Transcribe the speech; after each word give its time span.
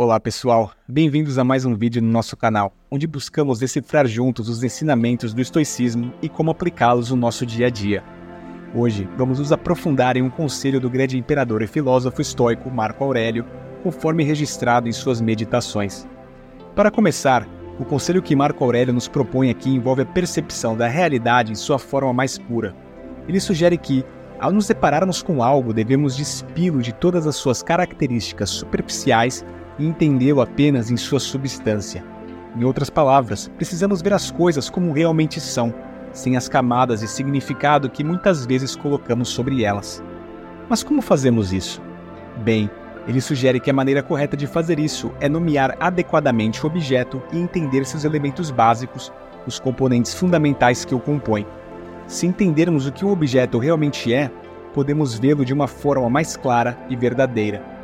Olá 0.00 0.20
pessoal, 0.20 0.70
bem-vindos 0.86 1.38
a 1.38 1.44
mais 1.44 1.64
um 1.64 1.74
vídeo 1.74 2.00
no 2.00 2.08
nosso 2.08 2.36
canal, 2.36 2.72
onde 2.88 3.04
buscamos 3.04 3.58
decifrar 3.58 4.06
juntos 4.06 4.48
os 4.48 4.62
ensinamentos 4.62 5.34
do 5.34 5.40
estoicismo 5.40 6.14
e 6.22 6.28
como 6.28 6.52
aplicá-los 6.52 7.10
no 7.10 7.16
nosso 7.16 7.44
dia 7.44 7.66
a 7.66 7.68
dia. 7.68 8.04
Hoje 8.72 9.08
vamos 9.16 9.40
nos 9.40 9.50
aprofundar 9.50 10.16
em 10.16 10.22
um 10.22 10.30
conselho 10.30 10.80
do 10.80 10.88
grande 10.88 11.18
imperador 11.18 11.62
e 11.62 11.66
filósofo 11.66 12.22
estoico 12.22 12.70
Marco 12.70 13.02
Aurélio, 13.02 13.44
conforme 13.82 14.22
registrado 14.22 14.88
em 14.88 14.92
suas 14.92 15.20
meditações. 15.20 16.06
Para 16.76 16.92
começar, 16.92 17.44
o 17.76 17.84
conselho 17.84 18.22
que 18.22 18.36
Marco 18.36 18.62
Aurélio 18.62 18.94
nos 18.94 19.08
propõe 19.08 19.50
aqui 19.50 19.68
envolve 19.68 20.02
a 20.02 20.06
percepção 20.06 20.76
da 20.76 20.86
realidade 20.86 21.50
em 21.50 21.56
sua 21.56 21.76
forma 21.76 22.12
mais 22.12 22.38
pura. 22.38 22.72
Ele 23.26 23.40
sugere 23.40 23.76
que, 23.76 24.04
ao 24.38 24.52
nos 24.52 24.68
depararmos 24.68 25.24
com 25.24 25.42
algo, 25.42 25.74
devemos 25.74 26.16
despi-lo 26.16 26.82
de 26.82 26.92
todas 26.92 27.26
as 27.26 27.34
suas 27.34 27.64
características 27.64 28.50
superficiais 28.50 29.44
e 29.78 29.86
entendê-lo 29.86 30.40
apenas 30.40 30.90
em 30.90 30.96
sua 30.96 31.20
substância. 31.20 32.04
Em 32.56 32.64
outras 32.64 32.90
palavras, 32.90 33.48
precisamos 33.56 34.02
ver 34.02 34.12
as 34.12 34.30
coisas 34.30 34.68
como 34.68 34.92
realmente 34.92 35.40
são, 35.40 35.72
sem 36.12 36.36
as 36.36 36.48
camadas 36.48 37.02
e 37.02 37.08
significado 37.08 37.90
que 37.90 38.02
muitas 38.02 38.44
vezes 38.44 38.74
colocamos 38.74 39.28
sobre 39.28 39.64
elas. 39.64 40.02
Mas 40.68 40.82
como 40.82 41.00
fazemos 41.00 41.52
isso? 41.52 41.80
Bem, 42.38 42.70
ele 43.06 43.20
sugere 43.20 43.60
que 43.60 43.70
a 43.70 43.74
maneira 43.74 44.02
correta 44.02 44.36
de 44.36 44.46
fazer 44.46 44.78
isso 44.78 45.10
é 45.20 45.28
nomear 45.28 45.76
adequadamente 45.80 46.62
o 46.62 46.66
objeto 46.66 47.22
e 47.32 47.38
entender 47.38 47.86
seus 47.86 48.04
elementos 48.04 48.50
básicos, 48.50 49.12
os 49.46 49.58
componentes 49.58 50.12
fundamentais 50.12 50.84
que 50.84 50.94
o 50.94 51.00
compõem. 51.00 51.46
Se 52.06 52.26
entendermos 52.26 52.86
o 52.86 52.92
que 52.92 53.04
o 53.04 53.10
objeto 53.10 53.58
realmente 53.58 54.12
é, 54.12 54.30
podemos 54.74 55.18
vê-lo 55.18 55.44
de 55.44 55.52
uma 55.54 55.66
forma 55.66 56.08
mais 56.10 56.36
clara 56.36 56.76
e 56.88 56.96
verdadeira. 56.96 57.77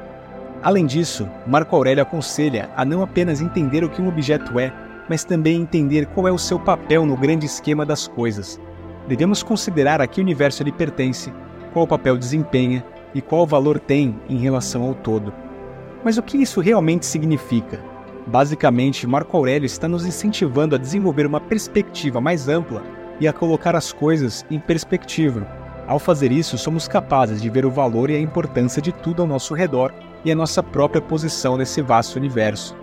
Além 0.64 0.86
disso, 0.86 1.28
Marco 1.46 1.76
Aurélio 1.76 2.02
aconselha 2.02 2.70
a 2.74 2.86
não 2.86 3.02
apenas 3.02 3.42
entender 3.42 3.84
o 3.84 3.90
que 3.90 4.00
um 4.00 4.08
objeto 4.08 4.58
é, 4.58 4.72
mas 5.10 5.22
também 5.22 5.60
entender 5.60 6.06
qual 6.06 6.26
é 6.26 6.32
o 6.32 6.38
seu 6.38 6.58
papel 6.58 7.04
no 7.04 7.18
grande 7.18 7.44
esquema 7.44 7.84
das 7.84 8.08
coisas. 8.08 8.58
Devemos 9.06 9.42
considerar 9.42 10.00
a 10.00 10.06
que 10.06 10.22
universo 10.22 10.62
ele 10.62 10.72
pertence, 10.72 11.30
qual 11.74 11.86
papel 11.86 12.16
desempenha 12.16 12.82
e 13.14 13.20
qual 13.20 13.46
valor 13.46 13.78
tem 13.78 14.18
em 14.26 14.38
relação 14.38 14.82
ao 14.84 14.94
todo. 14.94 15.34
Mas 16.02 16.16
o 16.16 16.22
que 16.22 16.38
isso 16.38 16.62
realmente 16.62 17.04
significa? 17.04 17.78
Basicamente, 18.26 19.06
Marco 19.06 19.36
Aurélio 19.36 19.66
está 19.66 19.86
nos 19.86 20.06
incentivando 20.06 20.74
a 20.74 20.78
desenvolver 20.78 21.26
uma 21.26 21.42
perspectiva 21.42 22.22
mais 22.22 22.48
ampla 22.48 22.82
e 23.20 23.28
a 23.28 23.34
colocar 23.34 23.76
as 23.76 23.92
coisas 23.92 24.46
em 24.50 24.58
perspectiva. 24.58 25.46
Ao 25.86 25.98
fazer 25.98 26.32
isso, 26.32 26.56
somos 26.56 26.88
capazes 26.88 27.42
de 27.42 27.50
ver 27.50 27.66
o 27.66 27.70
valor 27.70 28.08
e 28.08 28.16
a 28.16 28.18
importância 28.20 28.80
de 28.80 28.92
tudo 28.92 29.20
ao 29.20 29.28
nosso 29.28 29.52
redor 29.52 29.92
e 30.24 30.32
a 30.32 30.34
nossa 30.34 30.62
própria 30.62 31.02
posição 31.02 31.56
nesse 31.56 31.82
vasto 31.82 32.16
universo. 32.16 32.76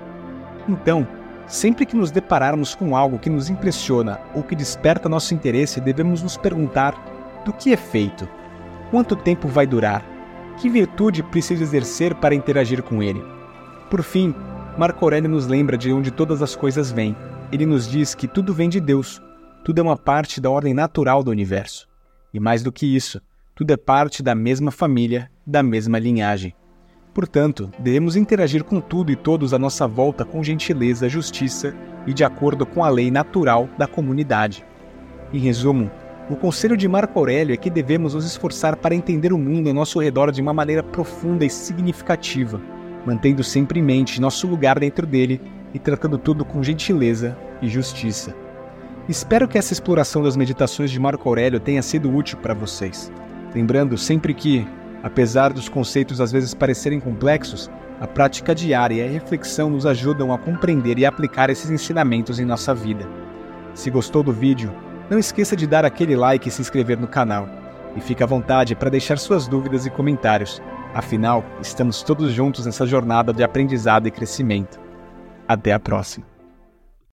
Então, 0.68 1.08
sempre 1.48 1.86
que 1.86 1.96
nos 1.96 2.12
depararmos 2.12 2.76
com 2.76 2.96
algo 2.96 3.20
que 3.20 3.30
nos 3.30 3.50
impressiona 3.50 4.20
ou 4.36 4.44
que 4.44 4.56
desperta 4.56 5.10
nosso 5.10 5.34
interesse, 5.34 5.82
devemos 5.82 6.22
nos 6.22 6.38
perguntar 6.38 7.42
do 7.46 7.52
que 7.52 7.74
é 7.74 7.78
feito, 7.78 8.28
quanto 8.92 9.16
tempo 9.16 9.48
vai 9.48 9.66
durar, 9.66 10.06
que 10.58 10.70
virtude 10.70 11.24
precisa 11.24 11.64
exercer 11.64 12.14
para 12.16 12.36
interagir 12.36 12.84
com 12.84 13.02
ele. 13.02 13.24
Por 13.90 14.04
fim, 14.04 14.36
Marco 14.78 15.04
Aurélio 15.04 15.30
nos 15.30 15.48
lembra 15.48 15.78
de 15.78 15.92
onde 15.92 16.12
todas 16.12 16.42
as 16.42 16.56
coisas 16.56 16.92
vêm. 16.92 17.16
Ele 17.52 17.66
nos 17.66 17.90
diz 17.90 18.16
que 18.16 18.28
tudo 18.28 18.54
vem 18.54 18.70
de 18.70 18.80
Deus, 18.80 19.22
tudo 19.66 19.80
é 19.80 19.82
uma 19.82 19.98
parte 19.98 20.40
da 20.40 20.50
ordem 20.50 20.74
natural 20.74 21.24
do 21.24 21.32
universo. 21.32 21.88
E 22.34 22.40
mais 22.40 22.64
do 22.64 22.72
que 22.72 22.86
isso, 22.86 23.22
tudo 23.54 23.72
é 23.72 23.78
parte 23.78 24.24
da 24.24 24.34
mesma 24.34 24.72
família, 24.72 25.30
da 25.46 25.62
mesma 25.62 26.00
linhagem. 26.00 26.56
Portanto, 27.14 27.70
devemos 27.78 28.16
interagir 28.16 28.64
com 28.64 28.80
tudo 28.80 29.12
e 29.12 29.16
todos 29.16 29.54
à 29.54 29.60
nossa 29.60 29.88
volta 29.88 30.24
com 30.24 30.44
gentileza, 30.44 31.10
justiça 31.10 31.76
e 32.08 32.14
de 32.14 32.24
acordo 32.24 32.66
com 32.66 32.84
a 32.84 32.90
lei 32.90 33.12
natural 33.12 33.68
da 33.78 33.86
comunidade. 33.86 34.66
Em 35.34 35.40
resumo, 35.40 35.92
o 36.30 36.36
conselho 36.36 36.78
de 36.78 36.88
Marco 36.88 37.20
Aurélio 37.20 37.54
é 37.54 37.58
que 37.58 37.70
devemos 37.70 38.14
nos 38.14 38.26
esforçar 38.26 38.78
para 38.78 38.96
entender 38.96 39.34
o 39.34 39.38
mundo 39.38 39.68
ao 39.68 39.74
nosso 39.74 40.00
redor 40.00 40.32
de 40.32 40.42
uma 40.42 40.54
maneira 40.54 40.82
profunda 40.82 41.44
e 41.44 41.50
significativa, 41.50 42.62
mantendo 43.06 43.44
sempre 43.44 43.80
em 43.80 43.84
mente 43.84 44.22
nosso 44.22 44.48
lugar 44.48 44.80
dentro 44.80 45.06
dele 45.06 45.42
e 45.74 45.80
tratando 45.80 46.18
tudo 46.18 46.46
com 46.46 46.64
gentileza 46.64 47.38
e 47.62 47.68
justiça. 47.68 48.34
Espero 49.10 49.48
que 49.48 49.58
essa 49.58 49.74
exploração 49.74 50.24
das 50.24 50.38
meditações 50.38 50.90
de 50.90 51.00
Marco 51.00 51.28
Aurélio 51.28 51.60
tenha 51.60 51.82
sido 51.82 52.14
útil 52.16 52.38
para 52.38 52.54
vocês. 52.54 53.12
Lembrando 53.54 53.98
sempre 53.98 54.34
que, 54.34 54.66
Apesar 55.04 55.52
dos 55.52 55.68
conceitos 55.68 56.22
às 56.22 56.32
vezes 56.32 56.54
parecerem 56.54 57.00
complexos, 57.00 57.70
a 58.00 58.08
prática 58.08 58.54
diária 58.54 59.06
e 59.06 59.08
a 59.08 59.12
reflexão 59.12 59.70
nos 59.70 59.86
ajudam 59.86 60.34
a 60.34 60.38
compreender 60.38 60.98
e 60.98 61.06
aplicar 61.06 61.50
esses 61.50 61.70
ensinamentos 61.70 62.40
em 62.40 62.46
nossa 62.46 62.74
vida. 62.74 63.08
Se 63.74 63.90
gostou 63.90 64.24
do 64.24 64.32
vídeo, 64.32 64.74
não 65.10 65.20
esqueça 65.20 65.56
de 65.56 65.68
dar 65.68 65.86
aquele 65.86 66.16
like 66.16 66.48
e 66.48 66.52
se 66.52 66.62
inscrever 66.62 67.00
no 67.00 67.08
canal. 67.08 67.48
E 67.96 68.02
fique 68.02 68.24
à 68.24 68.26
vontade 68.26 68.76
para 68.76 68.90
deixar 68.90 69.20
suas 69.20 69.48
dúvidas 69.48 69.86
e 69.86 69.90
comentários. 69.90 70.62
Afinal, 70.94 71.44
estamos 71.62 72.02
todos 72.02 72.32
juntos 72.32 72.66
nessa 72.66 72.86
jornada 72.86 73.34
de 73.34 73.44
aprendizado 73.44 74.08
e 74.08 74.12
crescimento. 74.12 74.80
Até 75.48 75.74
a 75.74 75.80
próxima! 75.80 76.31